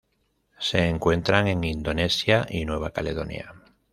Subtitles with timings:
[0.57, 3.53] Se encuentran en Indonesia y Nueva Caledonia.